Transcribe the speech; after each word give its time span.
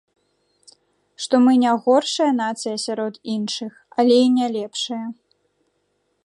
Што 1.25 1.35
мы 1.45 1.53
не 1.63 1.73
горшая 1.87 2.29
нацыя 2.43 2.73
сярод 2.85 3.13
іншых, 3.35 3.71
але 4.01 4.15
і 4.25 4.33
не 4.41 4.47
лепшая. 4.57 5.05